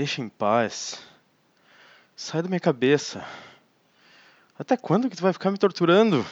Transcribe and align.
Deixa 0.00 0.22
em 0.22 0.30
paz. 0.30 0.98
Sai 2.16 2.40
da 2.40 2.48
minha 2.48 2.58
cabeça. 2.58 3.22
Até 4.58 4.74
quando 4.74 5.10
que 5.10 5.16
tu 5.16 5.22
vai 5.22 5.30
ficar 5.30 5.50
me 5.50 5.58
torturando? 5.58 6.24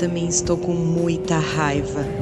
Também 0.00 0.26
estou 0.28 0.56
com 0.56 0.72
muita 0.72 1.38
raiva. 1.38 2.19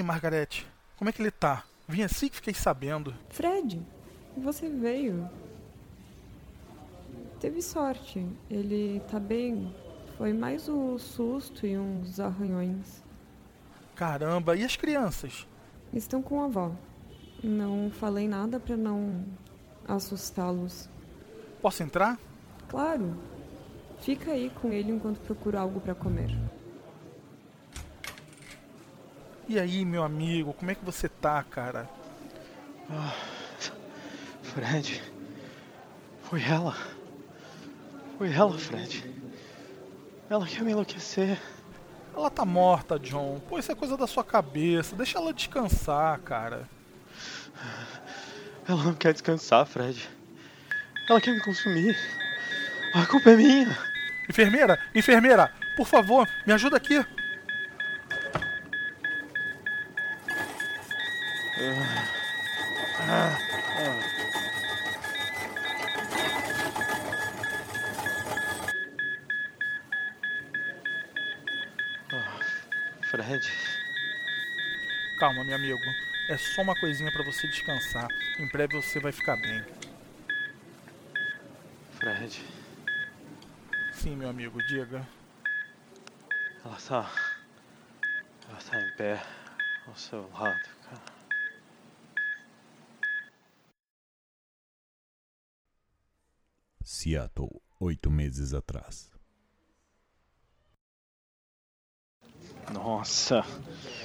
Aí, 0.00 0.02
Margarete? 0.02 0.66
Como 0.96 1.08
é 1.08 1.12
que 1.12 1.20
ele 1.20 1.30
tá? 1.30 1.64
Vim 1.86 2.02
assim 2.02 2.28
que 2.28 2.36
fiquei 2.36 2.54
sabendo. 2.54 3.14
Fred, 3.28 3.80
você 4.36 4.68
veio. 4.68 5.28
Teve 7.38 7.62
sorte. 7.62 8.26
Ele 8.50 9.00
tá 9.10 9.20
bem. 9.20 9.74
Foi 10.16 10.32
mais 10.32 10.68
o 10.68 10.98
susto 10.98 11.66
e 11.66 11.76
uns 11.76 12.18
arranhões. 12.18 13.02
Caramba, 13.94 14.56
e 14.56 14.64
as 14.64 14.76
crianças? 14.76 15.46
Estão 15.92 16.22
com 16.22 16.42
a 16.42 16.46
avó. 16.46 16.72
Não 17.42 17.90
falei 17.90 18.28
nada 18.28 18.58
pra 18.60 18.76
não 18.76 19.24
assustá-los. 19.86 20.88
Posso 21.60 21.82
entrar? 21.82 22.18
Claro. 22.68 23.16
Fica 24.00 24.32
aí 24.32 24.50
com 24.50 24.72
ele 24.72 24.92
enquanto 24.92 25.20
procuro 25.20 25.58
algo 25.58 25.80
pra 25.80 25.94
comer. 25.94 26.30
E 29.50 29.58
aí, 29.58 29.84
meu 29.84 30.04
amigo, 30.04 30.54
como 30.54 30.70
é 30.70 30.76
que 30.76 30.84
você 30.84 31.08
tá, 31.08 31.42
cara? 31.42 31.90
Fred. 34.44 35.02
Foi 36.22 36.40
ela. 36.40 36.76
Foi 38.16 38.32
ela, 38.32 38.56
Fred. 38.56 39.12
Ela 40.30 40.46
quer 40.46 40.62
me 40.62 40.70
enlouquecer. 40.70 41.36
Ela 42.14 42.30
tá 42.30 42.44
morta, 42.44 42.96
John. 42.96 43.40
Pô, 43.48 43.58
isso 43.58 43.72
é 43.72 43.74
coisa 43.74 43.96
da 43.96 44.06
sua 44.06 44.22
cabeça. 44.22 44.94
Deixa 44.94 45.18
ela 45.18 45.34
descansar, 45.34 46.20
cara. 46.20 46.68
Ela 48.68 48.84
não 48.84 48.94
quer 48.94 49.12
descansar, 49.12 49.66
Fred. 49.66 50.08
Ela 51.08 51.20
quer 51.20 51.34
me 51.34 51.40
consumir. 51.40 51.96
A 52.94 53.04
culpa 53.04 53.30
é 53.30 53.36
minha. 53.36 53.76
Enfermeira, 54.28 54.78
enfermeira, 54.94 55.52
por 55.76 55.88
favor, 55.88 56.24
me 56.46 56.52
ajuda 56.52 56.76
aqui. 56.76 57.04
Fred. 73.10 73.44
Calma, 75.18 75.42
meu 75.42 75.56
amigo. 75.56 75.80
É 76.28 76.36
só 76.36 76.62
uma 76.62 76.78
coisinha 76.78 77.10
pra 77.10 77.24
você 77.24 77.48
descansar. 77.48 78.06
Em 78.38 78.46
breve 78.46 78.80
você 78.80 79.00
vai 79.00 79.10
ficar 79.10 79.34
bem. 79.34 79.64
Fred. 81.90 82.44
Sim, 83.92 84.14
meu 84.14 84.28
amigo, 84.28 84.64
diga. 84.68 85.04
Ela 86.64 86.76
tá. 86.76 87.12
Ela 88.48 88.58
tá 88.58 88.80
em 88.80 88.96
pé 88.96 89.20
ao 89.88 89.96
seu 89.96 90.30
lado, 90.30 90.68
cara. 90.84 91.02
Seattle, 96.80 97.60
oito 97.80 98.08
meses 98.08 98.54
atrás. 98.54 99.10
Nossa. 102.72 103.44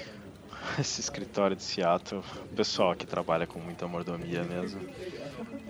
Esse 0.79 1.01
escritório 1.01 1.55
de 1.55 1.63
Seattle. 1.63 2.21
O 2.51 2.55
pessoal 2.55 2.95
que 2.95 3.05
trabalha 3.05 3.45
com 3.45 3.59
muita 3.59 3.87
mordomia 3.87 4.43
mesmo. 4.43 4.81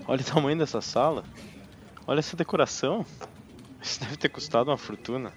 Olha 0.07 0.21
o 0.21 0.25
tamanho 0.25 0.57
dessa 0.57 0.81
sala. 0.81 1.23
Olha 2.07 2.19
essa 2.19 2.35
decoração. 2.35 3.05
Isso 3.81 3.99
deve 3.99 4.17
ter 4.17 4.29
custado 4.29 4.71
uma 4.71 4.77
fortuna. 4.77 5.31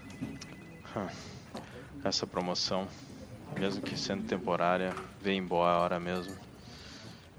Hum. 0.97 1.07
Essa 2.05 2.27
promoção, 2.27 2.87
mesmo 3.59 3.83
que 3.83 3.97
sendo 3.97 4.25
temporária, 4.25 4.95
vem 5.21 5.39
embora 5.39 5.75
a 5.75 5.81
hora 5.81 6.01
mesmo. 6.01 6.35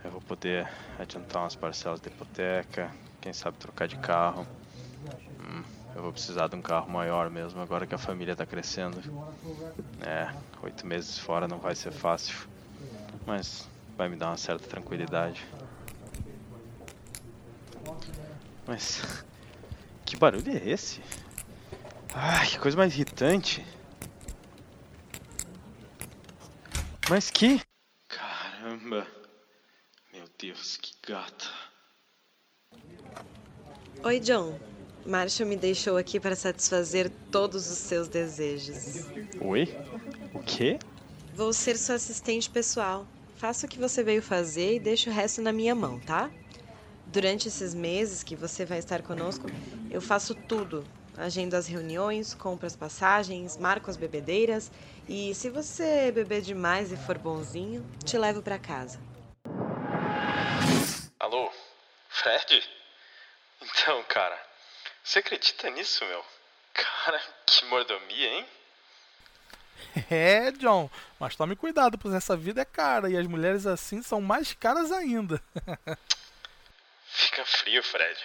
Eu 0.03 0.11
vou 0.11 0.21
poder 0.21 0.69
adiantar 0.99 1.43
umas 1.43 1.55
parcelas 1.55 1.99
de 1.99 2.09
hipoteca, 2.09 2.91
quem 3.21 3.33
sabe 3.33 3.57
trocar 3.57 3.87
de 3.87 3.97
carro. 3.97 4.45
Hum, 5.39 5.63
eu 5.95 6.01
vou 6.01 6.11
precisar 6.11 6.47
de 6.47 6.55
um 6.55 6.61
carro 6.61 6.89
maior 6.89 7.29
mesmo 7.29 7.61
agora 7.61 7.85
que 7.85 7.95
a 7.95 7.97
família 7.97 8.35
tá 8.35 8.45
crescendo. 8.45 9.01
É, 10.05 10.33
oito 10.63 10.85
meses 10.85 11.17
fora 11.17 11.47
não 11.47 11.59
vai 11.59 11.75
ser 11.75 11.91
fácil, 11.91 12.35
mas 13.25 13.67
vai 13.97 14.07
me 14.07 14.15
dar 14.15 14.27
uma 14.27 14.37
certa 14.37 14.67
tranquilidade. 14.67 15.45
Mas 18.65 19.01
que 20.05 20.15
barulho 20.15 20.51
é 20.51 20.69
esse? 20.69 21.01
Ai, 22.13 22.47
que 22.47 22.59
coisa 22.59 22.77
mais 22.77 22.93
irritante. 22.93 23.65
Mas 27.09 27.31
que? 27.31 27.61
Caramba. 28.07 29.07
Meu 30.13 30.25
Deus, 30.37 30.77
que 30.77 30.93
gata. 31.07 31.47
Oi, 34.03 34.19
John. 34.19 34.68
Marshall 35.05 35.47
me 35.47 35.55
deixou 35.55 35.97
aqui 35.97 36.19
para 36.19 36.35
satisfazer 36.35 37.11
todos 37.31 37.69
os 37.69 37.77
seus 37.77 38.07
desejos. 38.07 39.05
Oi? 39.41 39.67
O 40.33 40.39
quê? 40.39 40.77
Vou 41.33 41.53
ser 41.53 41.77
sua 41.77 41.95
assistente 41.95 42.49
pessoal. 42.49 43.07
Faça 43.35 43.65
o 43.65 43.69
que 43.69 43.79
você 43.79 44.03
veio 44.03 44.21
fazer 44.21 44.75
e 44.75 44.79
deixe 44.79 45.09
o 45.09 45.13
resto 45.13 45.41
na 45.41 45.53
minha 45.53 45.73
mão, 45.73 45.99
tá? 45.99 46.29
Durante 47.07 47.47
esses 47.47 47.73
meses 47.73 48.21
que 48.21 48.35
você 48.35 48.65
vai 48.65 48.79
estar 48.79 49.01
conosco, 49.01 49.49
eu 49.89 50.01
faço 50.01 50.35
tudo. 50.35 50.83
Agendo 51.17 51.55
as 51.55 51.67
reuniões, 51.67 52.33
compro 52.33 52.67
as 52.67 52.75
passagens, 52.75 53.57
marco 53.57 53.89
as 53.89 53.97
bebedeiras 53.97 54.71
e 55.07 55.33
se 55.33 55.49
você 55.49 56.11
beber 56.11 56.41
demais 56.41 56.91
e 56.91 56.97
for 56.97 57.17
bonzinho, 57.17 57.85
te 58.05 58.17
levo 58.17 58.41
para 58.41 58.59
casa. 58.59 58.99
Alô? 61.19 61.49
Fred? 62.09 62.63
Então, 63.61 64.03
cara, 64.07 64.48
você 65.09 65.19
acredita 65.19 65.67
nisso, 65.71 66.05
meu? 66.05 66.23
Cara, 66.71 67.19
que 67.47 67.65
mordomia, 67.65 68.27
hein? 68.27 68.45
É, 70.11 70.51
John, 70.51 70.89
mas 71.19 71.35
tome 71.35 71.55
cuidado, 71.55 71.97
pois 71.97 72.13
essa 72.13 72.37
vida 72.37 72.61
é 72.61 72.65
cara 72.65 73.09
e 73.09 73.17
as 73.17 73.25
mulheres 73.25 73.65
assim 73.65 74.03
são 74.03 74.21
mais 74.21 74.53
caras 74.53 74.91
ainda. 74.91 75.41
Fica 77.07 77.43
frio, 77.43 77.81
Fred. 77.81 78.19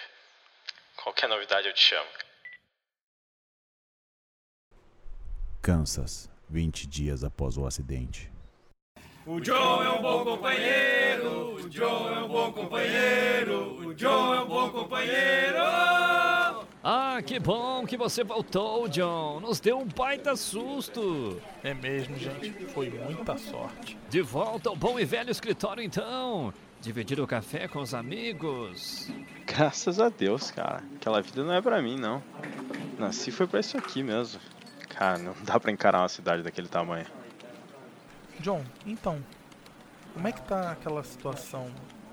Qualquer 0.97 1.27
novidade 1.27 1.67
eu 1.67 1.73
te 1.73 1.81
chamo. 1.81 2.09
Kansas, 5.61 6.29
20 6.49 6.85
dias 6.85 7.23
após 7.23 7.57
o 7.57 7.65
acidente. 7.65 8.31
O 9.25 9.39
John 9.39 9.83
é 9.83 9.89
um 9.89 10.01
bom 10.03 10.23
companheiro, 10.23 11.55
o 11.55 11.69
John 11.69 12.13
é 12.13 12.19
um 12.19 12.27
bom 12.27 12.53
companheiro, 12.53 13.87
o 13.87 13.95
John 13.95 14.35
é 14.35 14.41
um 14.41 14.47
bom 14.47 14.69
companheiro. 14.69 16.44
Ah, 16.87 17.19
que 17.25 17.39
bom 17.39 17.83
que 17.83 17.97
você 17.97 18.23
voltou, 18.23 18.87
John. 18.87 19.39
Nos 19.39 19.59
deu 19.59 19.79
um 19.79 19.87
baita 19.87 20.35
susto. 20.35 21.41
É 21.63 21.73
mesmo, 21.73 22.15
gente. 22.15 22.51
Foi 22.67 22.91
muita 22.91 23.39
sorte. 23.39 23.97
De 24.07 24.21
volta 24.21 24.69
ao 24.69 24.75
bom 24.75 24.99
e 24.99 25.03
velho 25.03 25.31
escritório, 25.31 25.83
então. 25.83 26.53
Dividir 26.79 27.19
o 27.19 27.25
café 27.25 27.67
com 27.67 27.79
os 27.79 27.95
amigos. 27.95 29.09
Graças 29.47 29.99
a 29.99 30.09
Deus, 30.09 30.51
cara. 30.51 30.83
Aquela 30.97 31.23
vida 31.23 31.43
não 31.43 31.55
é 31.55 31.59
pra 31.59 31.81
mim, 31.81 31.97
não. 31.97 32.21
Nasci 32.99 33.31
foi 33.31 33.47
pra 33.47 33.61
isso 33.61 33.75
aqui 33.75 34.03
mesmo. 34.03 34.39
Cara, 34.89 35.17
não 35.17 35.33
dá 35.41 35.59
pra 35.59 35.71
encarar 35.71 36.01
uma 36.01 36.09
cidade 36.09 36.43
daquele 36.43 36.67
tamanho. 36.67 37.07
John, 38.41 38.63
então, 38.85 39.25
como 40.13 40.27
é 40.27 40.31
que 40.31 40.43
tá 40.43 40.73
aquela 40.73 41.03
situação? 41.03 41.67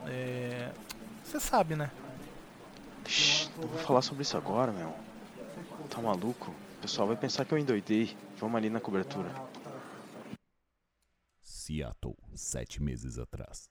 É... 0.07 0.71
Você 1.23 1.39
sabe, 1.39 1.77
né? 1.77 1.91
Shhh, 3.07 3.49
não 3.57 3.69
vou 3.69 3.79
falar 3.79 4.03
sobre 4.03 4.23
isso 4.23 4.37
agora, 4.37 4.73
meu. 4.73 4.95
Tá 5.91 6.01
maluco? 6.01 6.51
O 6.51 6.83
pessoal 6.83 7.07
vai 7.07 7.17
pensar 7.17 7.45
que 7.45 7.53
eu 7.53 7.59
endoidei. 7.59 8.17
Vamos 8.39 8.57
ali 8.57 8.71
na 8.71 8.81
cobertura. 8.81 9.31
Seattle, 11.41 12.17
sete 12.35 12.83
meses 12.83 13.19
atrás. 13.19 13.71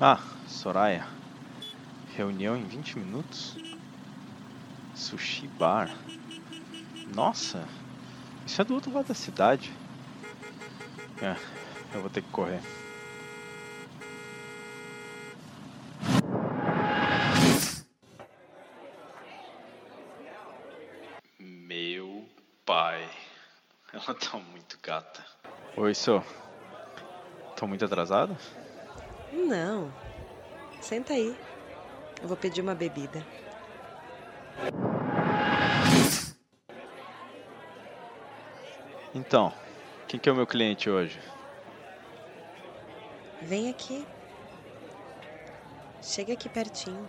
Ah, 0.00 0.20
Soraya. 0.46 1.06
Reunião 2.14 2.56
em 2.56 2.64
20 2.64 2.98
minutos? 2.98 3.56
Sushi 4.94 5.46
Bar. 5.48 5.88
Nossa, 7.14 7.66
isso 8.46 8.60
é 8.60 8.64
do 8.64 8.74
outro 8.74 8.92
lado 8.92 9.08
da 9.08 9.14
cidade. 9.14 9.72
É, 11.20 11.36
eu 11.94 12.00
vou 12.00 12.10
ter 12.10 12.22
que 12.22 12.30
correr. 12.30 12.60
Meu 21.38 22.28
pai. 22.64 23.08
Ela 23.92 24.07
tá 24.30 24.38
muito 24.38 24.78
gata. 24.82 25.24
Oi, 25.76 25.94
Sô. 25.94 26.22
Tô 27.56 27.66
muito 27.66 27.84
atrasado? 27.84 28.36
Não. 29.32 29.92
Senta 30.80 31.12
aí. 31.12 31.36
Eu 32.20 32.28
vou 32.28 32.36
pedir 32.36 32.60
uma 32.60 32.74
bebida. 32.74 33.24
Então, 39.14 39.52
quem 40.06 40.18
que 40.18 40.28
é 40.28 40.32
o 40.32 40.36
meu 40.36 40.46
cliente 40.46 40.90
hoje? 40.90 41.18
Vem 43.42 43.70
aqui. 43.70 44.06
Chega 46.02 46.32
aqui 46.32 46.48
pertinho. 46.48 47.08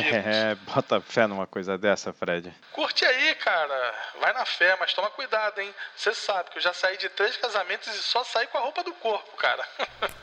É, 0.00 0.54
bota 0.54 1.00
fé 1.00 1.26
numa 1.26 1.46
coisa 1.46 1.76
dessa, 1.78 2.12
Fred. 2.12 2.52
Curte 2.72 3.04
aí, 3.04 3.34
cara. 3.36 3.94
Vai 4.20 4.32
na 4.32 4.44
fé, 4.44 4.76
mas 4.78 4.92
toma 4.92 5.10
cuidado, 5.10 5.60
hein? 5.60 5.74
Você 5.96 6.14
sabe 6.14 6.50
que 6.50 6.58
eu 6.58 6.62
já 6.62 6.72
saí 6.72 6.96
de 6.96 7.08
três 7.08 7.36
casamentos 7.36 7.88
e 7.88 8.02
só 8.02 8.24
saí 8.24 8.46
com 8.46 8.58
a 8.58 8.62
roupa 8.62 8.82
do 8.82 8.92
corpo, 8.94 9.36
cara. 9.36 9.66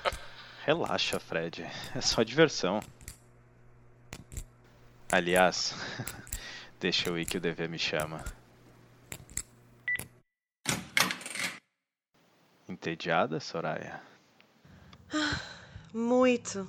Relaxa, 0.66 1.20
Fred. 1.20 1.70
É 1.96 2.02
só 2.02 2.24
diversão. 2.24 2.80
Aliás, 5.12 5.75
deixa 6.80 7.10
eu 7.10 7.18
ir 7.18 7.25
que 7.25 7.38
o 7.38 7.42
dever 7.42 7.70
me 7.70 7.78
chama. 7.78 8.24
Entediada, 12.68 13.40
Soraya? 13.40 14.02
Muito. 15.94 16.68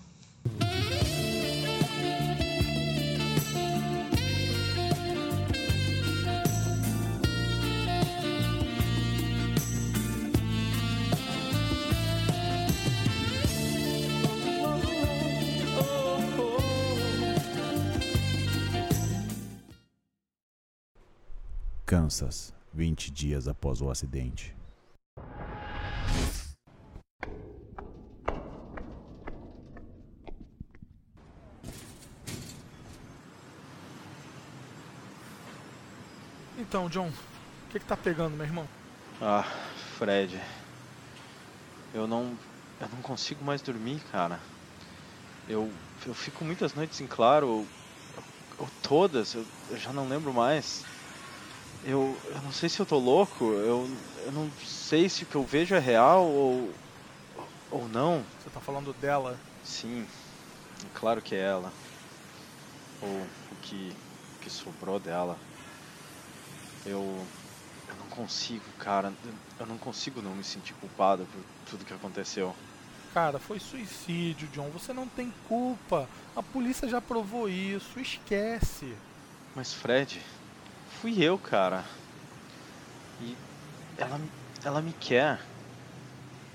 Kansas, 21.86 22.54
20 22.72 23.10
dias 23.10 23.46
após 23.46 23.82
o 23.82 23.90
acidente. 23.90 24.56
Então, 36.56 36.88
John, 36.88 37.08
o 37.08 37.70
que, 37.70 37.78
que 37.78 37.84
tá 37.84 37.98
pegando, 37.98 38.34
meu 38.34 38.46
irmão? 38.46 38.66
Ah, 39.20 39.44
Fred. 39.98 40.40
Eu 41.92 42.06
não. 42.06 42.34
Eu 42.80 42.88
não 42.88 43.02
consigo 43.02 43.44
mais 43.44 43.60
dormir, 43.60 44.00
cara. 44.10 44.40
Eu. 45.46 45.70
Eu 46.06 46.14
fico 46.14 46.46
muitas 46.46 46.72
noites 46.72 46.98
em 47.02 47.06
claro. 47.06 47.46
Ou, 47.46 47.66
ou 48.58 48.68
todas, 48.82 49.34
eu, 49.34 49.44
eu 49.68 49.76
já 49.76 49.92
não 49.92 50.08
lembro 50.08 50.32
mais. 50.32 50.82
Eu, 51.86 52.16
eu 52.24 52.40
não 52.40 52.50
sei 52.50 52.68
se 52.70 52.80
eu 52.80 52.86
tô 52.86 52.98
louco, 52.98 53.44
eu, 53.44 53.86
eu 54.24 54.32
não 54.32 54.50
sei 54.64 55.06
se 55.06 55.24
o 55.24 55.26
que 55.26 55.34
eu 55.34 55.44
vejo 55.44 55.74
é 55.74 55.78
real 55.78 56.24
ou. 56.24 56.72
ou 57.70 57.86
não. 57.88 58.24
Você 58.42 58.48
tá 58.48 58.60
falando 58.60 58.94
dela? 58.94 59.38
Sim, 59.62 60.06
claro 60.94 61.20
que 61.20 61.34
é 61.34 61.40
ela. 61.40 61.70
Ou 63.02 63.08
o 63.08 63.56
que, 63.60 63.94
o 64.36 64.40
que 64.40 64.48
sobrou 64.48 64.98
dela. 64.98 65.36
Eu. 66.86 67.02
Eu 67.86 67.96
não 67.98 68.06
consigo, 68.06 68.64
cara. 68.78 69.12
Eu 69.60 69.66
não 69.66 69.76
consigo 69.76 70.22
não 70.22 70.34
me 70.34 70.42
sentir 70.42 70.72
culpado 70.74 71.26
por 71.26 71.42
tudo 71.70 71.84
que 71.84 71.92
aconteceu. 71.92 72.56
Cara, 73.12 73.38
foi 73.38 73.60
suicídio, 73.60 74.48
John. 74.48 74.70
Você 74.70 74.94
não 74.94 75.06
tem 75.06 75.32
culpa. 75.46 76.08
A 76.34 76.42
polícia 76.42 76.88
já 76.88 77.00
provou 77.00 77.46
isso. 77.46 78.00
Esquece. 78.00 78.94
Mas 79.54 79.72
Fred, 79.72 80.20
fui 81.04 81.22
eu, 81.22 81.36
cara. 81.36 81.84
E 83.20 83.36
ela, 83.98 84.18
ela 84.64 84.80
me 84.80 84.94
quer. 84.94 85.38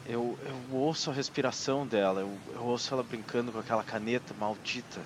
Eu, 0.08 0.40
eu 0.44 0.76
ouço 0.76 1.12
a 1.12 1.14
respiração 1.14 1.86
dela, 1.86 2.22
eu, 2.22 2.36
eu 2.56 2.64
ouço 2.64 2.92
ela 2.92 3.04
brincando 3.04 3.52
com 3.52 3.60
aquela 3.60 3.84
caneta 3.84 4.34
maldita. 4.40 5.02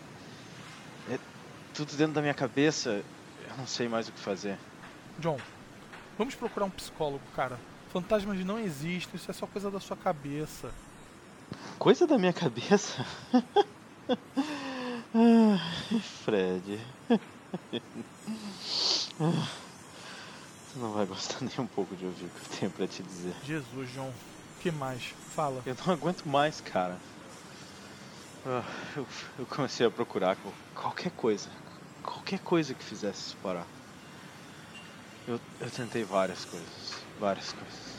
É 1.09 1.19
tudo 1.73 1.93
dentro 1.97 2.13
da 2.13 2.21
minha 2.21 2.33
cabeça. 2.33 3.03
Eu 3.49 3.57
não 3.57 3.67
sei 3.67 3.89
mais 3.89 4.07
o 4.07 4.13
que 4.13 4.19
fazer. 4.21 4.57
John, 5.19 5.37
vamos 6.17 6.35
procurar 6.35 6.67
um 6.67 6.69
psicólogo, 6.69 7.25
cara. 7.35 7.59
Fantasmas 7.91 8.39
não 8.45 8.57
existem, 8.57 9.17
isso 9.17 9.29
é 9.29 9.33
só 9.33 9.45
coisa 9.45 9.69
da 9.69 9.81
sua 9.81 9.97
cabeça. 9.97 10.71
Coisa 11.77 12.07
da 12.07 12.17
minha 12.17 12.31
cabeça? 12.31 13.05
Fred. 16.23 16.79
Você 19.19 20.79
não 20.79 20.91
vai 20.93 21.05
gostar 21.05 21.41
nem 21.41 21.51
um 21.59 21.67
pouco 21.67 21.95
de 21.95 22.05
ouvir 22.05 22.25
o 22.25 22.29
que 22.29 22.39
eu 22.55 22.59
tenho 22.59 22.71
pra 22.71 22.87
te 22.87 23.03
dizer. 23.03 23.35
Jesus, 23.43 23.91
John. 23.91 24.09
O 24.09 24.59
que 24.59 24.71
mais? 24.71 25.13
Fala. 25.35 25.61
Eu 25.65 25.75
não 25.85 25.93
aguento 25.93 26.27
mais, 26.27 26.61
cara. 26.61 26.99
Ah, 28.45 28.63
Eu, 28.95 29.07
eu 29.39 29.45
comecei 29.45 29.85
a 29.85 29.91
procurar 29.91 30.35
qual- 30.37 30.53
qualquer 30.75 31.11
coisa. 31.11 31.49
Qualquer 32.01 32.39
coisa 32.39 32.73
que 32.73 32.83
fizesse 32.83 33.27
isso 33.27 33.37
parar. 33.37 33.65
Eu, 35.27 35.39
eu 35.59 35.69
tentei 35.71 36.03
várias 36.03 36.43
coisas. 36.45 36.95
Várias 37.19 37.51
coisas. 37.53 37.93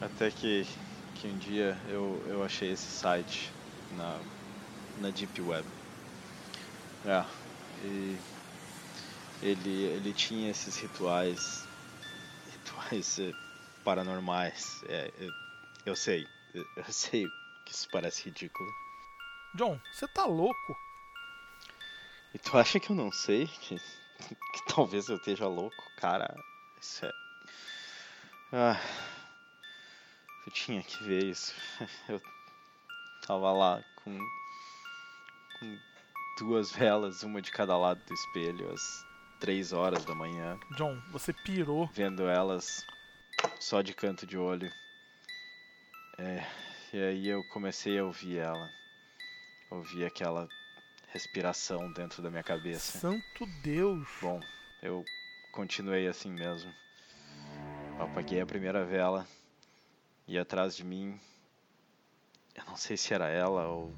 Até 0.00 0.30
que, 0.30 0.66
que 1.14 1.26
um 1.28 1.38
dia 1.38 1.76
eu, 1.88 2.22
eu 2.28 2.44
achei 2.44 2.70
esse 2.72 2.90
site 2.90 3.50
na, 3.96 4.18
na 5.00 5.10
Deep 5.10 5.40
Web. 5.40 5.66
É, 7.06 7.24
e 7.84 8.16
ele, 9.42 9.84
ele 9.84 10.12
tinha 10.12 10.50
esses 10.50 10.76
rituais, 10.76 11.66
rituais 12.52 13.18
eh, 13.18 13.32
paranormais. 13.84 14.82
É, 14.88 15.12
eu, 15.18 15.32
eu 15.86 15.96
sei, 15.96 16.26
eu, 16.54 16.64
eu 16.76 16.92
sei 16.92 17.26
que 17.64 17.72
isso 17.72 17.88
parece 17.90 18.24
ridículo. 18.24 18.68
John, 19.54 19.80
você 19.92 20.06
tá 20.08 20.24
louco? 20.24 20.76
E 22.34 22.38
tu 22.38 22.56
acha 22.58 22.78
que 22.78 22.90
eu 22.90 22.96
não 22.96 23.10
sei? 23.10 23.46
Que, 23.46 23.76
que 23.78 24.66
talvez 24.74 25.08
eu 25.08 25.16
esteja 25.16 25.46
louco? 25.46 25.90
Cara, 25.96 26.34
isso 26.80 27.06
é. 27.06 27.12
Ah, 28.52 28.80
eu 30.46 30.52
tinha 30.52 30.82
que 30.82 31.04
ver 31.04 31.24
isso. 31.24 31.54
Eu 32.08 32.20
tava 33.26 33.52
lá 33.52 33.84
com, 33.96 34.18
com 35.58 35.78
duas 36.38 36.72
velas, 36.72 37.22
uma 37.22 37.42
de 37.42 37.50
cada 37.50 37.76
lado 37.76 38.02
do 38.06 38.14
espelho, 38.14 38.72
às 38.72 39.07
três 39.38 39.72
horas 39.72 40.04
da 40.04 40.14
manhã. 40.14 40.58
John, 40.76 41.00
você 41.10 41.32
pirou. 41.32 41.88
Vendo 41.92 42.28
elas 42.28 42.84
só 43.58 43.82
de 43.82 43.94
canto 43.94 44.26
de 44.26 44.36
olho. 44.36 44.70
É, 46.16 46.44
e 46.92 47.02
aí 47.02 47.28
eu 47.28 47.44
comecei 47.44 47.98
a 47.98 48.04
ouvir 48.04 48.38
ela. 48.38 48.70
Ouvi 49.70 50.04
aquela 50.04 50.48
respiração 51.08 51.92
dentro 51.92 52.22
da 52.22 52.30
minha 52.30 52.42
cabeça. 52.42 52.98
Santo 52.98 53.46
Deus! 53.62 54.08
Bom, 54.20 54.40
eu 54.82 55.04
continuei 55.52 56.06
assim 56.06 56.30
mesmo. 56.30 56.72
Eu 57.98 58.04
apaguei 58.04 58.40
a 58.40 58.46
primeira 58.46 58.84
vela 58.84 59.26
e 60.26 60.38
atrás 60.38 60.76
de 60.76 60.84
mim, 60.84 61.18
eu 62.54 62.64
não 62.66 62.76
sei 62.76 62.96
se 62.96 63.14
era 63.14 63.28
ela 63.28 63.66
ou. 63.68 63.94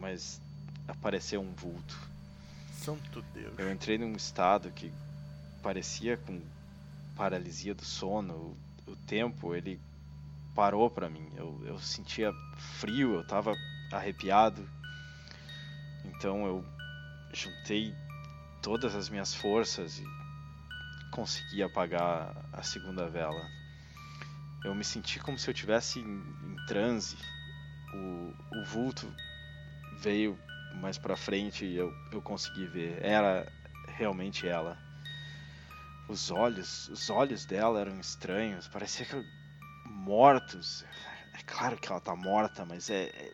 mas 0.00 0.40
apareceu 0.88 1.40
um 1.40 1.54
vulto. 1.54 2.09
Santo 2.80 3.20
Deus! 3.34 3.58
Eu 3.58 3.70
entrei 3.70 3.98
num 3.98 4.12
estado 4.12 4.70
que 4.70 4.90
parecia 5.62 6.16
com 6.16 6.40
paralisia 7.14 7.74
do 7.74 7.84
sono. 7.84 8.56
O, 8.86 8.92
o 8.92 8.96
tempo, 8.96 9.54
ele 9.54 9.78
parou 10.54 10.88
para 10.88 11.10
mim. 11.10 11.30
Eu, 11.36 11.60
eu 11.66 11.78
sentia 11.78 12.32
frio, 12.56 13.16
eu 13.16 13.26
tava 13.26 13.54
arrepiado. 13.92 14.66
Então 16.06 16.46
eu 16.46 16.64
juntei 17.34 17.94
todas 18.62 18.94
as 18.94 19.10
minhas 19.10 19.34
forças 19.34 19.98
e 19.98 20.04
consegui 21.10 21.62
apagar 21.62 22.34
a 22.50 22.62
segunda 22.62 23.10
vela. 23.10 23.46
Eu 24.64 24.74
me 24.74 24.84
senti 24.84 25.18
como 25.18 25.38
se 25.38 25.50
eu 25.50 25.54
tivesse 25.54 26.00
em, 26.00 26.22
em 26.44 26.56
transe. 26.66 27.18
O, 27.92 28.34
o 28.58 28.64
vulto 28.64 29.14
veio 29.98 30.38
mais 30.74 30.98
para 30.98 31.16
frente 31.16 31.64
eu, 31.66 31.92
eu 32.12 32.22
consegui 32.22 32.66
ver. 32.66 33.02
Era 33.04 33.50
realmente 33.86 34.46
ela. 34.46 34.78
Os 36.08 36.30
olhos, 36.30 36.88
os 36.88 37.08
olhos 37.08 37.44
dela 37.44 37.80
eram 37.80 38.00
estranhos, 38.00 38.66
parecia 38.68 39.06
que 39.06 39.24
mortos. 39.86 40.84
É 41.34 41.42
claro 41.44 41.76
que 41.76 41.88
ela 41.90 42.00
tá 42.00 42.16
morta, 42.16 42.64
mas 42.64 42.90
é, 42.90 43.04
é 43.04 43.32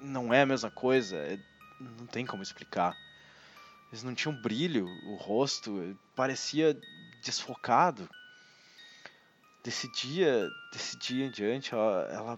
não 0.00 0.32
é 0.32 0.42
a 0.42 0.46
mesma 0.46 0.70
coisa. 0.70 1.16
É, 1.16 1.38
não 1.80 2.06
tem 2.06 2.24
como 2.24 2.42
explicar. 2.42 2.96
Eles 3.90 4.02
não 4.02 4.14
tinham 4.14 4.34
brilho, 4.34 4.86
o 5.04 5.16
rosto 5.16 5.96
parecia 6.14 6.78
desfocado. 7.22 8.08
Desse 9.62 9.90
dia, 9.92 10.48
desse 10.72 10.98
dia 10.98 11.26
em 11.26 11.30
diante, 11.30 11.72
ela, 11.72 12.08
ela 12.10 12.36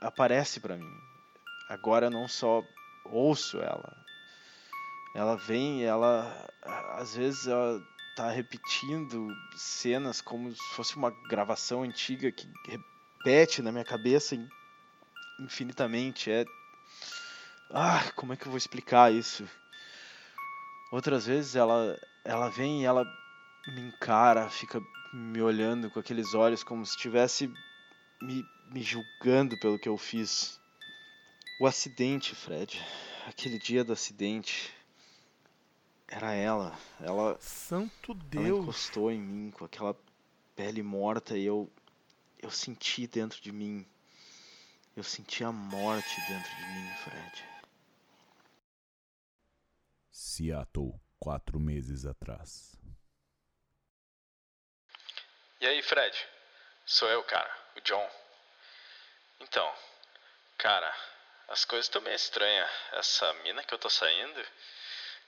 aparece 0.00 0.60
para 0.60 0.76
mim. 0.76 0.92
Agora 1.68 2.10
não 2.10 2.28
só 2.28 2.62
ouço 3.10 3.58
ela. 3.58 3.96
Ela 5.14 5.36
vem, 5.36 5.84
ela 5.84 6.48
às 6.98 7.16
vezes 7.16 7.46
ela 7.46 7.80
tá 8.16 8.30
repetindo 8.30 9.28
cenas 9.56 10.20
como 10.20 10.50
se 10.52 10.74
fosse 10.74 10.96
uma 10.96 11.10
gravação 11.28 11.82
antiga 11.82 12.32
que 12.32 12.46
repete 12.66 13.62
na 13.62 13.72
minha 13.72 13.84
cabeça 13.84 14.36
infinitamente. 15.40 16.30
É 16.30 16.44
ah, 17.70 18.12
como 18.14 18.32
é 18.32 18.36
que 18.36 18.46
eu 18.46 18.50
vou 18.50 18.58
explicar 18.58 19.12
isso? 19.12 19.48
Outras 20.92 21.26
vezes 21.26 21.56
ela 21.56 21.98
ela 22.24 22.48
vem 22.48 22.82
e 22.82 22.84
ela 22.84 23.04
me 23.68 23.80
encara, 23.80 24.48
fica 24.48 24.80
me 25.12 25.40
olhando 25.40 25.90
com 25.90 25.98
aqueles 25.98 26.34
olhos 26.34 26.62
como 26.62 26.84
se 26.84 26.96
estivesse 26.96 27.52
me, 28.22 28.44
me 28.72 28.82
julgando 28.82 29.58
pelo 29.58 29.78
que 29.78 29.88
eu 29.88 29.96
fiz. 29.96 30.60
O 31.58 31.66
acidente, 31.66 32.34
Fred. 32.34 32.78
Aquele 33.26 33.58
dia 33.58 33.82
do 33.82 33.92
acidente. 33.92 34.74
Era 36.06 36.34
ela. 36.34 36.78
Ela. 37.00 37.38
Santo 37.40 38.12
Deus! 38.12 38.46
Ela 38.46 38.58
encostou 38.58 39.10
em 39.10 39.18
mim 39.18 39.50
com 39.50 39.64
aquela 39.64 39.96
pele 40.54 40.82
morta 40.82 41.36
e 41.36 41.44
eu. 41.44 41.72
Eu 42.38 42.50
senti 42.50 43.06
dentro 43.06 43.40
de 43.40 43.50
mim. 43.50 43.86
Eu 44.94 45.02
senti 45.02 45.42
a 45.42 45.50
morte 45.50 46.14
dentro 46.28 46.56
de 46.56 46.66
mim, 46.66 46.94
Fred. 47.04 47.44
Seattle, 50.10 51.00
quatro 51.18 51.58
meses 51.58 52.04
atrás. 52.04 52.78
E 55.58 55.66
aí, 55.66 55.82
Fred? 55.82 56.14
Sou 56.84 57.08
eu, 57.08 57.22
cara, 57.24 57.50
o 57.76 57.80
John. 57.80 58.08
Então, 59.40 59.74
cara, 60.58 60.94
as 61.48 61.64
coisas 61.64 61.86
estão 61.86 62.02
meio 62.02 62.16
estranhas. 62.16 62.70
Essa 62.92 63.32
mina 63.34 63.62
que 63.62 63.72
eu 63.72 63.78
tô 63.78 63.88
saindo, 63.88 64.46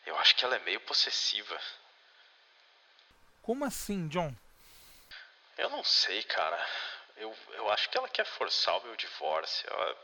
eu 0.06 0.18
acho 0.18 0.34
que 0.34 0.44
ela 0.44 0.56
é 0.56 0.60
meio 0.60 0.80
possessiva. 0.80 1.60
Como 3.42 3.64
assim, 3.64 4.08
John? 4.08 4.34
Eu 5.56 5.70
não 5.70 5.82
sei, 5.82 6.22
cara. 6.22 6.66
Eu, 7.16 7.36
eu 7.54 7.70
acho 7.70 7.88
que 7.88 7.98
ela 7.98 8.08
quer 8.08 8.24
forçar 8.24 8.76
o 8.78 8.84
meu 8.84 8.96
divórcio. 8.96 9.68
Ela, 9.70 9.96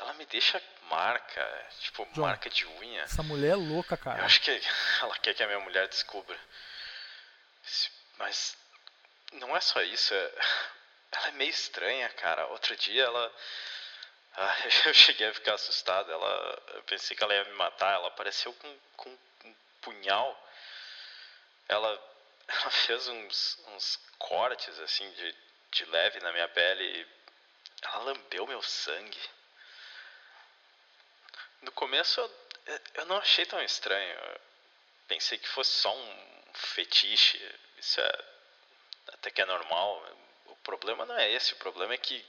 ela 0.00 0.12
me 0.14 0.26
deixa 0.26 0.60
marca, 0.90 1.66
tipo, 1.80 2.04
John, 2.12 2.22
marca 2.22 2.50
de 2.50 2.66
unha. 2.66 3.02
Essa 3.02 3.22
mulher 3.22 3.52
é 3.52 3.56
louca, 3.56 3.96
cara. 3.96 4.18
Eu 4.18 4.24
acho 4.24 4.40
que 4.40 4.50
ela 5.00 5.16
quer 5.18 5.34
que 5.34 5.42
a 5.42 5.46
minha 5.46 5.60
mulher 5.60 5.88
descubra. 5.88 6.38
Mas 8.18 8.56
não 9.32 9.56
é 9.56 9.60
só 9.60 9.82
isso. 9.82 10.12
É... 10.14 10.32
Ela 11.12 11.28
é 11.28 11.32
meio 11.32 11.50
estranha, 11.50 12.08
cara. 12.10 12.46
Outro 12.48 12.76
dia 12.76 13.04
ela. 13.04 13.34
Eu 14.86 14.94
cheguei 14.94 15.28
a 15.28 15.34
ficar 15.34 15.54
assustado. 15.54 16.10
Ela, 16.10 16.62
eu 16.74 16.82
pensei 16.84 17.16
que 17.16 17.22
ela 17.22 17.34
ia 17.34 17.44
me 17.44 17.52
matar. 17.52 17.94
Ela 17.94 18.08
apareceu 18.08 18.52
com, 18.54 18.78
com 18.96 19.18
um 19.44 19.54
punhal. 19.80 20.50
Ela, 21.68 21.88
ela 22.48 22.70
fez 22.70 23.08
uns, 23.08 23.58
uns 23.68 24.00
cortes 24.18 24.78
assim 24.80 25.08
de, 25.12 25.36
de 25.72 25.84
leve 25.86 26.20
na 26.20 26.32
minha 26.32 26.48
pele. 26.48 27.06
Ela 27.82 27.98
lambeu 27.98 28.46
meu 28.46 28.62
sangue. 28.62 29.30
No 31.62 31.72
começo 31.72 32.20
eu, 32.20 32.80
eu 32.94 33.06
não 33.06 33.18
achei 33.18 33.46
tão 33.46 33.62
estranho. 33.62 34.18
Eu 34.18 34.40
pensei 35.06 35.38
que 35.38 35.48
fosse 35.48 35.70
só 35.70 35.94
um 35.94 36.24
fetiche. 36.54 37.40
Isso 37.78 38.00
é 38.00 38.24
até 39.12 39.30
que 39.30 39.40
é 39.40 39.46
normal. 39.46 40.04
O 40.46 40.56
problema 40.56 41.06
não 41.06 41.16
é 41.16 41.30
esse. 41.30 41.52
O 41.52 41.56
problema 41.56 41.94
é 41.94 41.98
que 41.98 42.24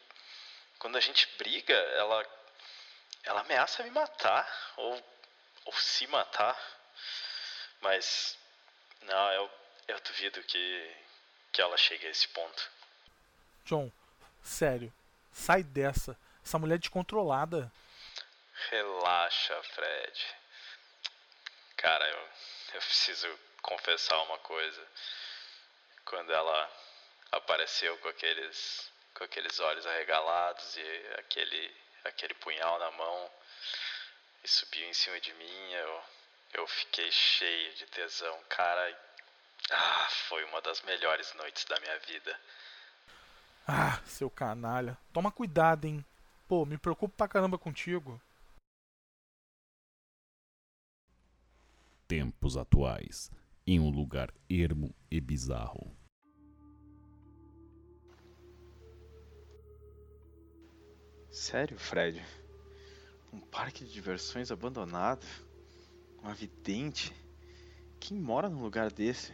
quando 0.79 0.97
a 0.97 1.01
gente 1.01 1.27
briga, 1.37 1.73
ela 1.73 2.25
ela 3.23 3.41
ameaça 3.41 3.83
me 3.83 3.91
matar 3.91 4.73
ou 4.77 5.15
ou 5.65 5.73
se 5.73 6.07
matar. 6.07 6.57
Mas 7.81 8.37
não, 9.01 9.31
eu 9.31 9.51
eu 9.87 9.99
duvido 10.01 10.43
que 10.43 10.95
que 11.51 11.61
ela 11.61 11.77
chegue 11.77 12.05
a 12.05 12.09
esse 12.09 12.27
ponto. 12.29 12.71
John, 13.65 13.91
sério, 14.43 14.93
sai 15.31 15.63
dessa. 15.63 16.17
Essa 16.43 16.59
mulher 16.59 16.75
é 16.75 16.79
descontrolada. 16.79 17.71
Relaxa, 18.69 19.63
Fred. 19.63 20.25
Cara, 21.77 22.07
eu, 22.07 22.29
eu 22.73 22.81
preciso 22.81 23.39
confessar 23.61 24.21
uma 24.23 24.37
coisa. 24.39 24.87
Quando 26.05 26.31
ela 26.31 26.71
apareceu 27.31 27.97
com 27.97 28.07
aqueles 28.09 28.91
com 29.15 29.23
aqueles 29.23 29.59
olhos 29.59 29.85
arregalados 29.87 30.75
e 30.77 31.13
aquele 31.17 31.73
aquele 32.03 32.33
punhal 32.35 32.77
na 32.77 32.91
mão 32.91 33.31
e 34.43 34.47
subiu 34.47 34.87
em 34.87 34.93
cima 34.93 35.19
de 35.19 35.33
mim, 35.33 35.71
eu 35.73 36.03
eu 36.53 36.67
fiquei 36.67 37.11
cheio 37.11 37.73
de 37.75 37.85
tesão, 37.87 38.37
cara. 38.47 38.97
Ah, 39.71 40.07
foi 40.29 40.43
uma 40.45 40.61
das 40.61 40.81
melhores 40.83 41.33
noites 41.33 41.65
da 41.65 41.79
minha 41.79 41.99
vida. 41.99 42.39
Ah, 43.67 43.99
seu 44.05 44.29
canalha. 44.29 44.97
Toma 45.11 45.31
cuidado, 45.31 45.85
hein. 45.85 46.05
Pô, 46.47 46.65
me 46.65 46.77
preocupo 46.77 47.15
pra 47.15 47.27
caramba 47.27 47.57
contigo. 47.57 48.21
Tempos 52.07 52.55
atuais, 52.55 53.31
em 53.65 53.79
um 53.79 53.89
lugar 53.89 54.31
ermo 54.47 54.95
e 55.09 55.19
bizarro. 55.19 55.94
Sério, 61.35 61.77
Fred? 61.77 62.25
Um 63.33 63.41
parque 63.41 63.83
de 63.83 63.91
diversões 63.91 64.51
abandonado? 64.51 65.25
Uma 66.23 66.33
vidente? 66.33 67.13
Quem 67.99 68.17
mora 68.17 68.47
num 68.47 68.61
lugar 68.61 68.89
desse? 68.89 69.33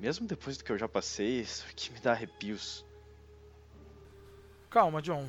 Mesmo 0.00 0.26
depois 0.26 0.58
do 0.58 0.64
que 0.64 0.72
eu 0.72 0.76
já 0.76 0.88
passei, 0.88 1.38
isso 1.40 1.64
aqui 1.70 1.92
me 1.92 2.00
dá 2.00 2.10
arrepios. 2.10 2.84
Calma, 4.68 5.00
John. 5.00 5.28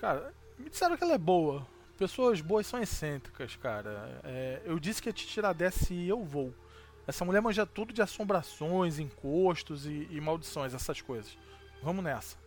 Cara, 0.00 0.32
me 0.58 0.70
disseram 0.70 0.96
que 0.96 1.04
ela 1.04 1.12
é 1.12 1.18
boa. 1.18 1.66
Pessoas 1.98 2.40
boas 2.40 2.66
são 2.66 2.80
excêntricas, 2.80 3.54
cara. 3.54 4.18
É, 4.24 4.62
eu 4.64 4.80
disse 4.80 5.02
que 5.02 5.10
ia 5.10 5.12
te 5.12 5.26
tirar 5.26 5.52
dessa 5.52 5.92
e 5.92 6.08
eu 6.08 6.24
vou. 6.24 6.54
Essa 7.06 7.22
mulher 7.22 7.42
manja 7.42 7.66
tudo 7.66 7.92
de 7.92 8.00
assombrações, 8.00 8.98
encostos 8.98 9.84
e, 9.84 10.08
e 10.10 10.18
maldições, 10.22 10.72
essas 10.72 11.02
coisas. 11.02 11.36
Vamos 11.82 12.02
nessa. 12.02 12.45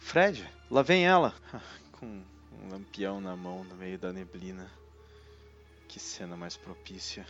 Fred, 0.00 0.50
lá 0.68 0.82
vem 0.82 1.06
ela. 1.06 1.32
Com 1.92 2.06
um 2.06 2.68
lampião 2.68 3.20
na 3.20 3.36
mão 3.36 3.62
no 3.62 3.76
meio 3.76 3.98
da 3.98 4.12
neblina. 4.12 4.68
Que 5.86 6.00
cena 6.00 6.36
mais 6.36 6.56
propícia. 6.56 7.26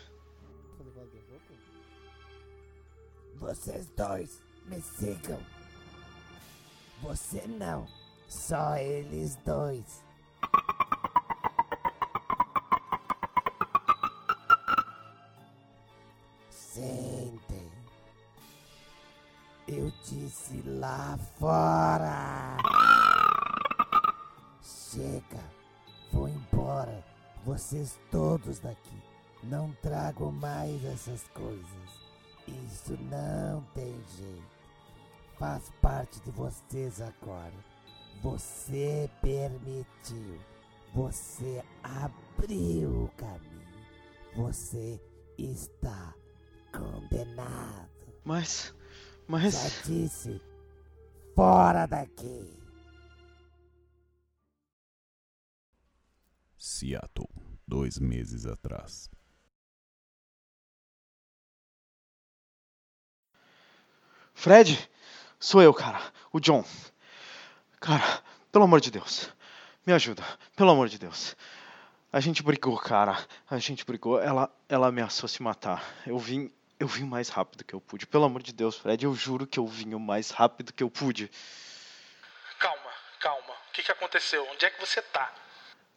Vocês 3.35 3.87
dois 3.97 4.43
me 4.67 4.81
sigam. 4.81 5.41
Você 7.03 7.47
não. 7.47 7.87
Só 8.29 8.77
eles 8.77 9.37
dois. 9.45 10.05
Sentem. 16.51 17.71
Eu 19.67 19.91
disse 20.05 20.63
lá 20.67 21.19
fora. 21.39 22.60
Chega. 25.01 25.43
Vou 26.13 26.29
embora. 26.29 27.03
Vocês 27.47 27.99
todos 28.11 28.59
daqui. 28.59 29.03
Não 29.43 29.73
trago 29.81 30.31
mais 30.31 30.85
essas 30.85 31.27
coisas. 31.29 31.91
Isso 32.47 32.99
não 33.05 33.63
tem 33.75 33.95
jeito. 34.19 34.61
Faz 35.39 35.73
parte 35.81 36.21
de 36.21 36.31
vocês 36.33 37.01
agora. 37.01 37.55
Você 38.23 39.11
permitiu. 39.23 40.39
Você 40.93 41.65
abriu 41.83 43.05
o 43.05 43.11
caminho. 43.17 43.87
Você 44.37 45.01
está 45.39 46.13
condenado. 46.71 47.89
Mas. 48.23 48.75
Mas. 49.27 49.55
Já 49.55 49.83
disse. 49.83 50.43
Fora 51.35 51.87
daqui. 51.87 52.61
Seattle, 56.81 57.29
dois 57.69 57.99
meses 57.99 58.47
atrás. 58.47 59.11
Fred, 64.33 64.91
sou 65.39 65.61
eu, 65.61 65.75
cara, 65.75 66.01
o 66.33 66.41
John. 66.41 66.65
Cara, 67.79 68.23
pelo 68.51 68.65
amor 68.65 68.81
de 68.81 68.91
Deus, 68.91 69.31
me 69.87 69.93
ajuda, 69.93 70.25
pelo 70.57 70.71
amor 70.71 70.89
de 70.89 70.99
Deus. 70.99 71.37
A 72.11 72.19
gente 72.19 72.43
brigou, 72.43 72.79
cara. 72.79 73.27
A 73.49 73.59
gente 73.59 73.85
brigou. 73.85 74.19
Ela, 74.19 74.51
ela 74.67 74.89
ameaçou 74.89 75.29
se 75.29 75.43
matar. 75.43 75.85
Eu 76.07 76.19
vim, 76.19 76.51
eu 76.79 76.89
vim 76.89 77.03
o 77.03 77.07
mais 77.07 77.29
rápido 77.29 77.63
que 77.63 77.75
eu 77.75 77.81
pude. 77.81 78.07
Pelo 78.07 78.25
amor 78.25 78.43
de 78.43 78.55
Deus, 78.55 78.79
Fred, 78.79 79.05
eu 79.05 79.15
juro 79.15 79.47
que 79.47 79.59
eu 79.59 79.67
vim 79.67 79.93
o 79.93 80.01
mais 80.01 80.31
rápido 80.31 80.73
que 80.73 80.83
eu 80.83 80.91
pude. 80.91 81.31
Calma, 82.59 82.91
calma. 83.21 83.53
O 83.69 83.73
que, 83.73 83.83
que 83.83 83.93
aconteceu? 83.93 84.49
Onde 84.51 84.65
é 84.65 84.71
que 84.71 84.81
você 84.81 85.03
tá? 85.03 85.31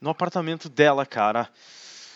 No 0.03 0.09
apartamento 0.09 0.67
dela, 0.67 1.05
cara. 1.05 1.49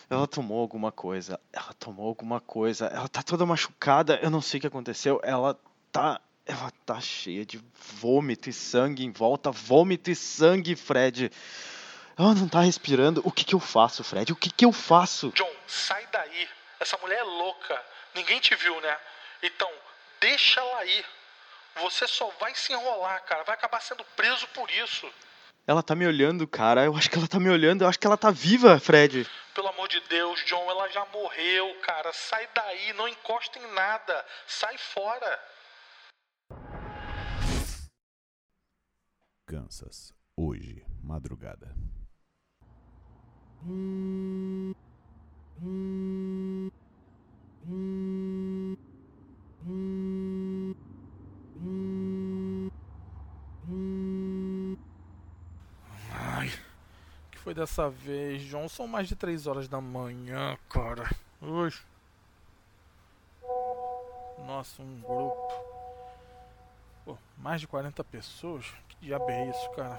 Ela 0.10 0.28
tomou 0.28 0.60
alguma 0.60 0.92
coisa. 0.92 1.40
Ela 1.54 1.74
tomou 1.80 2.10
alguma 2.10 2.42
coisa. 2.42 2.88
Ela 2.88 3.08
tá 3.08 3.24
toda 3.24 3.46
machucada. 3.46 4.20
Eu 4.22 4.30
não 4.30 4.42
sei 4.42 4.58
o 4.58 4.62
que 4.62 4.68
aconteceu. 4.68 5.22
Ela 5.24 5.58
tá. 5.90 6.20
Ela 6.46 6.70
tá 6.86 7.00
cheia 7.00 7.46
de 7.46 7.64
vômito 7.74 8.50
e 8.50 8.54
sangue 8.54 9.06
em 9.06 9.12
volta. 9.12 9.52
Vômito 9.52 10.12
e 10.12 10.16
sangue, 10.18 10.76
Fred. 10.76 11.32
Ela 12.20 12.34
não 12.36 12.50
tá 12.50 12.60
respirando. 12.60 13.22
O 13.24 13.32
que 13.32 13.46
que 13.46 13.56
eu 13.56 13.60
faço, 13.62 14.04
Fred? 14.04 14.34
O 14.34 14.36
que 14.36 14.52
que 14.52 14.66
eu 14.66 14.74
faço? 14.74 15.32
John, 15.34 15.50
sai 15.66 16.06
daí. 16.12 16.50
Essa 16.82 16.98
mulher 16.98 17.20
é 17.20 17.24
louca. 17.24 17.82
Ninguém 18.14 18.42
te 18.42 18.54
viu, 18.56 18.82
né? 18.82 18.98
Então, 19.42 19.72
deixa 20.20 20.60
ela 20.60 20.84
ir. 20.84 21.06
Você 21.84 22.06
só 22.06 22.30
vai 22.38 22.54
se 22.54 22.74
enrolar, 22.74 23.24
cara. 23.24 23.46
Vai 23.46 23.56
acabar 23.56 23.80
sendo 23.82 24.04
preso 24.18 24.46
por 24.48 24.70
isso. 24.72 25.10
Ela 25.68 25.84
tá 25.84 25.94
me 25.94 26.08
olhando, 26.08 26.48
cara. 26.48 26.86
Eu 26.86 26.96
acho 26.96 27.10
que 27.10 27.18
ela 27.18 27.28
tá 27.28 27.42
me 27.42 27.50
olhando. 27.50 27.82
Eu 27.84 27.90
acho 27.90 28.00
que 28.00 28.08
ela 28.08 28.18
tá 28.18 28.32
viva, 28.32 28.80
Fred. 28.80 29.30
Pelo 29.54 29.68
amor 29.68 29.90
de 29.90 30.00
Deus, 30.08 30.42
John, 30.46 30.64
ela 30.70 30.88
já 30.88 31.06
morreu, 31.08 31.76
cara. 31.82 32.14
Sai 32.14 32.48
daí, 32.56 32.94
não 32.94 33.06
encosta 33.06 33.60
em 33.60 33.74
nada. 33.74 34.26
Sai 34.48 34.78
fora. 34.78 35.40
Kansas, 39.46 40.14
hoje, 40.38 40.86
madrugada. 41.04 41.76
Ai, 56.20 56.48
o 56.48 57.30
que 57.32 57.37
foi 57.48 57.54
dessa 57.54 57.90
vez, 57.90 58.42
John? 58.42 58.68
São 58.68 58.86
mais 58.86 59.08
de 59.08 59.16
3 59.16 59.48
horas 59.48 59.70
da 59.70 59.80
manhã, 59.80 60.58
cara. 60.70 61.10
Ui. 61.42 61.72
Nossa, 64.40 64.82
um 64.82 65.00
grupo. 65.00 65.66
Pô, 67.06 67.18
mais 67.38 67.62
de 67.62 67.68
40 67.68 68.04
pessoas? 68.04 68.66
Que 68.90 68.98
diabo 68.98 69.32
é 69.32 69.50
isso, 69.50 69.70
cara? 69.78 69.98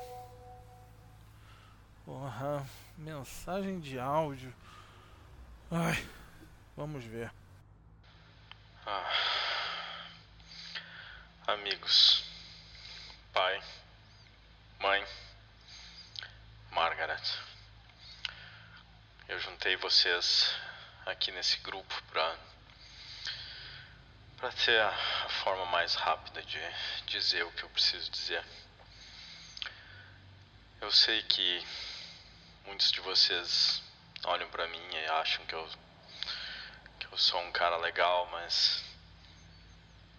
Porra, 2.05 2.67
mensagem 2.99 3.81
de 3.81 3.99
áudio. 3.99 4.55
Ai, 5.71 6.07
vamos 6.77 7.03
ver. 7.03 7.33
Ah. 8.85 9.11
Amigos, 11.47 12.31
pai, 13.33 13.59
mãe, 14.83 15.03
Margaret, 16.79 17.23
eu 19.29 19.41
juntei 19.41 19.77
vocês 19.89 20.55
aqui 21.07 21.33
nesse 21.33 21.57
grupo 21.61 22.03
para 22.13 22.37
para 24.37 24.53
ter 24.53 24.79
a, 24.79 24.91
a 24.91 25.29
forma 25.43 25.65
mais 25.65 25.95
rápida 25.95 26.43
de 26.43 26.61
dizer 27.07 27.43
o 27.47 27.53
que 27.53 27.63
eu 27.63 27.71
preciso 27.71 28.11
dizer. 28.11 28.45
Eu 30.79 30.93
sei 30.93 31.23
que 31.23 31.67
muitos 32.67 32.93
de 32.93 33.01
vocês 33.01 33.83
olham 34.25 34.47
para 34.51 34.69
mim 34.69 34.89
e 34.93 35.07
acham 35.07 35.47
que 35.47 35.55
eu 35.55 35.67
que 37.01 37.07
eu 37.07 37.17
sou 37.17 37.41
um 37.41 37.51
cara 37.51 37.79
legal, 37.79 38.29
mas 38.31 38.85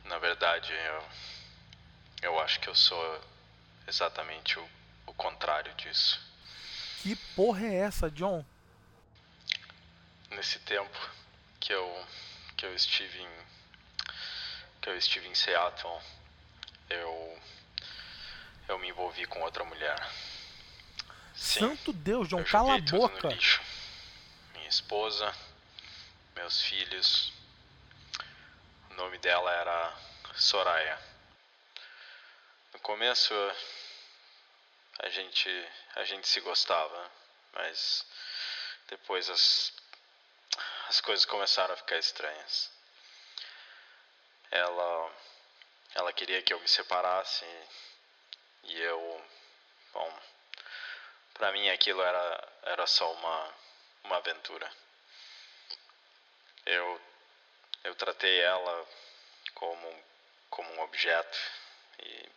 na 0.05 0.17
verdade 0.17 0.73
eu 0.73 1.10
eu 2.23 2.39
acho 2.39 2.60
que 2.60 2.69
eu 2.69 2.75
sou 2.75 3.21
exatamente 3.88 4.58
o, 4.58 4.67
o 5.05 5.13
contrário 5.13 5.71
disso. 5.75 6.19
Que 7.03 7.15
porra 7.36 7.67
é 7.67 7.75
essa, 7.75 8.10
John? 8.10 8.43
Nesse 10.31 10.59
tempo 10.59 11.09
que 11.59 11.73
eu 11.73 12.07
que 12.55 12.65
eu 12.65 12.75
estive 12.75 13.21
em 13.21 13.29
que 14.81 14.89
eu 14.89 14.97
estive 14.97 15.27
em 15.27 15.35
Seattle, 15.35 15.99
eu 16.89 17.41
eu 18.67 18.77
me 18.79 18.89
envolvi 18.89 19.25
com 19.25 19.41
outra 19.41 19.63
mulher. 19.63 19.97
Sim, 21.33 21.59
Santo 21.59 21.93
Deus, 21.93 22.27
John, 22.27 22.39
eu 22.39 22.45
cala 22.45 22.75
a 22.75 22.81
boca. 22.81 23.29
Minha 24.53 24.67
esposa, 24.67 25.33
meus 26.35 26.61
filhos. 26.61 27.33
O 28.91 28.93
nome 28.93 29.17
dela 29.17 29.51
era 29.51 29.97
Soraya. 30.35 30.99
No 32.73 32.79
começo 32.79 33.33
a 34.99 35.09
gente 35.09 35.49
a 35.95 36.03
gente 36.03 36.27
se 36.27 36.39
gostava, 36.41 37.11
mas 37.53 38.05
depois 38.87 39.29
as 39.29 39.73
as 40.89 40.99
coisas 41.02 41.23
começaram 41.23 41.71
a 41.73 41.78
ficar 41.78 41.97
estranhas. 41.97 42.71
Ela 44.49 45.12
ela 45.93 46.13
queria 46.13 46.41
que 46.41 46.52
eu 46.52 46.60
me 46.60 46.67
separasse 46.67 47.45
e 48.63 48.82
eu 48.82 49.28
bom 49.93 50.19
Pra 51.36 51.52
mim 51.52 51.69
aquilo 51.69 52.02
era, 52.02 52.47
era 52.63 52.88
só 52.88 53.13
uma, 53.13 53.54
uma 54.04 54.17
aventura. 54.17 54.69
Eu, 56.65 57.02
eu 57.84 57.95
tratei 57.95 58.41
ela 58.41 58.88
como, 59.54 60.04
como 60.49 60.69
um 60.73 60.82
objeto 60.82 61.38
e 62.04 62.30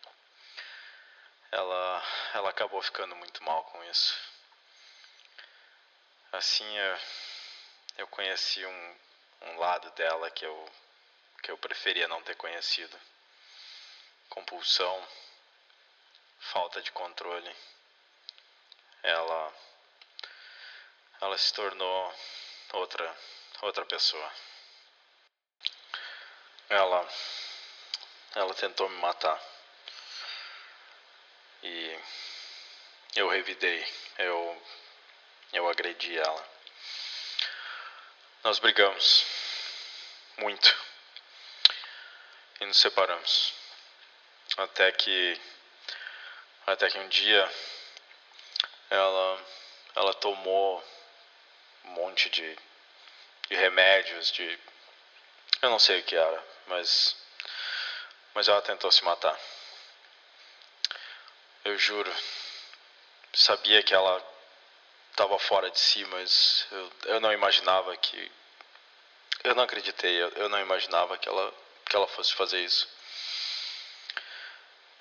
ela, 1.51 2.03
ela 2.35 2.51
acabou 2.51 2.81
ficando 2.83 3.17
muito 3.17 3.43
mal 3.43 3.65
com 3.65 3.83
isso. 3.85 4.17
Assim, 6.33 6.79
eu, 6.79 6.99
eu 7.98 8.07
conheci 8.09 8.64
um, 8.64 8.96
um 9.42 9.59
lado 9.59 9.90
dela 9.92 10.31
que 10.31 10.44
eu, 10.44 10.72
que 11.42 11.50
eu 11.50 11.59
preferia 11.59 12.09
não 12.09 12.22
ter 12.22 12.37
conhecido. 12.37 12.98
Compulsão, 14.28 15.09
falta 16.38 16.81
de 16.81 16.90
controle. 16.92 17.57
Ela, 19.02 19.55
ela 21.20 21.38
se 21.38 21.52
tornou 21.52 22.14
outra, 22.72 23.16
outra 23.62 23.85
pessoa. 23.85 24.33
Ela, 26.68 27.09
ela 28.35 28.55
tentou 28.55 28.88
me 28.88 28.96
matar. 28.96 29.40
E 31.62 32.00
eu 33.14 33.28
revidei, 33.28 33.87
eu, 34.18 34.62
eu 35.52 35.68
agredi 35.68 36.18
ela. 36.18 36.52
Nós 38.44 38.59
brigamos 38.59 39.24
muito 40.38 40.76
e 42.61 42.66
nos 42.66 42.76
separamos. 42.76 43.55
Até 44.57 44.90
que 44.90 45.40
até 46.66 46.90
que 46.90 46.98
um 46.98 47.09
dia 47.09 47.48
ela 48.90 49.46
ela 49.94 50.14
tomou 50.14 50.85
um 51.85 51.90
monte 51.90 52.28
de, 52.31 52.59
de 53.48 53.55
remédios, 53.55 54.33
de 54.33 54.59
eu 55.62 55.70
não 55.70 55.78
sei 55.78 56.00
o 56.00 56.02
que 56.02 56.16
era, 56.16 56.44
mas 56.66 57.16
mas 58.35 58.48
ela 58.48 58.61
tentou 58.61 58.90
se 58.90 59.05
matar. 59.05 59.38
Eu 61.64 61.78
juro. 61.78 62.12
Sabia 63.33 63.85
que 63.85 63.94
ela 63.94 64.32
estava 65.12 65.38
fora 65.38 65.70
de 65.70 65.79
si, 65.79 66.05
mas 66.07 66.66
eu, 66.70 66.92
eu 67.05 67.20
não 67.20 67.33
imaginava 67.33 67.96
que. 67.96 68.33
Eu 69.44 69.55
não 69.55 69.64
acreditei, 69.64 70.22
eu, 70.22 70.29
eu 70.31 70.48
não 70.48 70.61
imaginava 70.61 71.16
que 71.18 71.29
ela, 71.29 71.55
que 71.85 71.94
ela 71.96 72.09
fosse 72.09 72.35
fazer 72.35 72.61
isso. 72.61 72.88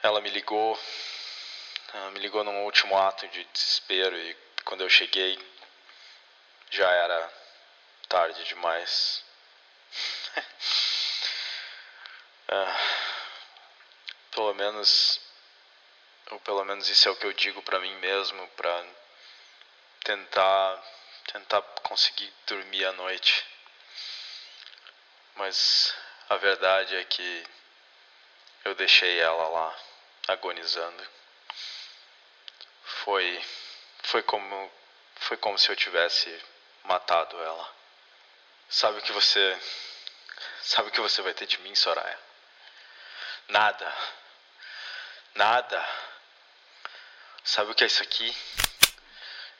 Ela 0.03 0.21
me 0.21 0.29
ligou, 0.29 0.79
ela 1.93 2.11
me 2.11 2.19
ligou 2.19 2.43
num 2.43 2.63
último 2.65 2.97
ato 2.97 3.27
de 3.27 3.43
desespero 3.45 4.17
e 4.17 4.35
quando 4.65 4.81
eu 4.81 4.89
cheguei 4.89 5.39
já 6.69 6.89
era 6.89 7.33
tarde 8.09 8.43
demais. 8.45 9.23
ah, 12.49 12.79
pelo 14.31 14.53
menos 14.53 15.19
ou 16.31 16.39
pelo 16.39 16.63
menos 16.63 16.89
isso 16.89 17.07
é 17.09 17.11
o 17.11 17.15
que 17.15 17.25
eu 17.25 17.33
digo 17.33 17.61
para 17.61 17.79
mim 17.79 17.93
mesmo, 17.95 18.47
para 18.49 18.85
tentar 20.03 20.83
tentar 21.31 21.61
conseguir 21.83 22.31
dormir 22.47 22.85
à 22.85 22.91
noite. 22.93 23.45
Mas 25.35 25.95
a 26.29 26.35
verdade 26.37 26.95
é 26.95 27.03
que 27.05 27.43
eu 28.65 28.75
deixei 28.75 29.19
ela 29.19 29.47
lá 29.47 29.79
agonizando. 30.27 31.07
Foi 32.83 33.45
foi 34.03 34.23
como 34.23 34.71
foi 35.15 35.37
como 35.37 35.57
se 35.57 35.69
eu 35.69 35.75
tivesse 35.75 36.29
matado 36.83 37.41
ela. 37.41 37.75
Sabe 38.69 38.99
o 38.99 39.01
que 39.01 39.11
você 39.11 39.59
sabe 40.63 40.89
o 40.89 40.91
que 40.91 41.01
você 41.01 41.21
vai 41.21 41.33
ter 41.33 41.45
de 41.45 41.57
mim, 41.59 41.75
Soraya? 41.75 42.19
Nada. 43.49 43.97
Nada. 45.35 45.89
Sabe 47.43 47.71
o 47.71 47.75
que 47.75 47.83
é 47.83 47.87
isso 47.87 48.03
aqui? 48.03 48.35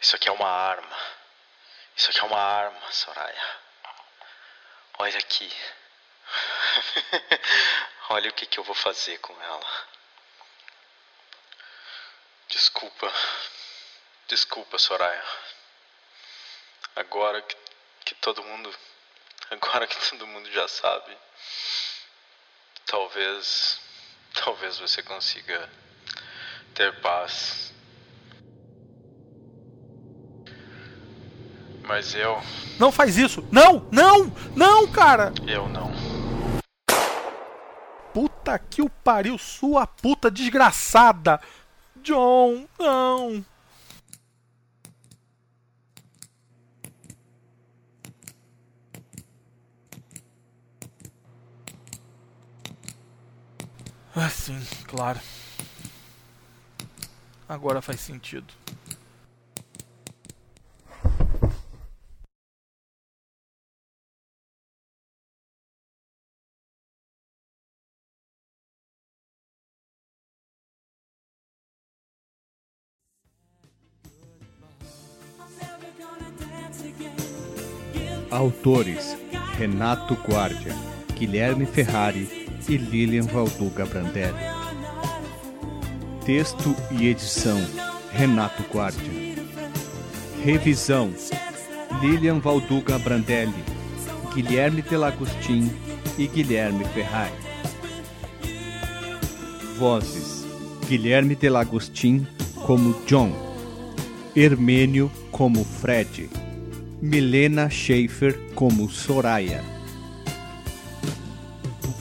Isso 0.02 0.16
aqui 0.16 0.28
é 0.28 0.32
uma 0.32 0.50
arma. 0.50 0.98
Isso 1.96 2.10
aqui 2.10 2.20
é 2.20 2.24
uma 2.24 2.40
arma, 2.40 2.92
Soraya. 2.92 3.60
Olha 4.98 5.20
aqui. 5.20 5.54
Olha 8.10 8.32
o 8.32 8.34
que, 8.34 8.48
que 8.48 8.58
eu 8.58 8.64
vou 8.64 8.74
fazer 8.74 9.20
com 9.20 9.40
ela. 9.44 9.88
Desculpa. 12.48 13.14
Desculpa, 14.28 14.80
Soraya. 14.80 15.24
Agora 16.96 17.40
que, 17.44 17.56
que 18.06 18.16
todo 18.16 18.44
mundo. 18.44 18.76
Agora 19.52 19.86
que 19.86 20.10
todo 20.10 20.26
mundo 20.26 20.52
já 20.52 20.68
sabe. 20.68 21.16
Talvez. 22.88 23.80
Talvez 24.34 24.80
você 24.80 25.04
consiga 25.04 25.70
ter 26.74 27.00
paz 27.02 27.71
Mas 31.92 32.16
eu. 32.16 32.42
Não 32.80 32.90
faz 32.90 33.18
isso! 33.18 33.46
Não! 33.52 33.86
Não! 33.92 34.32
Não, 34.56 34.88
cara! 34.88 35.34
Eu 35.46 35.68
não. 35.68 35.92
Puta 38.14 38.58
que 38.58 38.82
o 38.82 38.90
pariu, 38.90 39.38
sua 39.38 39.86
puta 39.86 40.32
desgraçada! 40.32 41.42
John, 42.02 42.66
não! 42.80 43.46
Ah, 54.16 54.30
sim, 54.30 54.66
claro. 54.88 55.20
Agora 57.50 57.82
faz 57.82 58.00
sentido. 58.00 58.61
Autores: 78.42 79.16
Renato 79.56 80.16
Guardia, 80.16 80.76
Guilherme 81.14 81.68
Ferrari 81.68 82.50
e 82.68 82.76
Lilian 82.76 83.28
Valduga 83.28 83.86
Brandelli. 83.86 84.44
Texto 86.26 86.76
e 86.90 87.06
edição: 87.06 87.60
Renato 88.12 88.64
Guardia. 88.74 89.36
Revisão: 90.44 91.14
Lilian 92.02 92.40
Valduga 92.40 92.98
Brandelli, 92.98 93.64
Guilherme 94.34 94.82
Delagostin 94.82 95.72
e 96.18 96.26
Guilherme 96.26 96.84
Ferrari. 96.86 97.38
Vozes: 99.78 100.48
Guilherme 100.88 101.36
Delagostin 101.36 102.26
como 102.66 103.00
John, 103.06 103.32
Hermênio 104.36 105.12
como 105.30 105.64
Fred. 105.64 106.41
Milena 107.02 107.68
Schaefer 107.68 108.38
como 108.54 108.88
Soraya. 108.88 109.64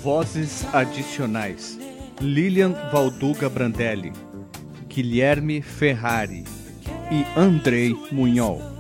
Vozes 0.03 0.67
adicionais: 0.75 1.79
Lilian 2.21 2.75
Valduga 2.93 3.49
Brandelli, 3.49 4.13
Guilherme 4.89 5.63
Ferrari 5.63 6.45
e 7.11 7.25
Andrei 7.35 7.97
Munhol. 8.13 8.80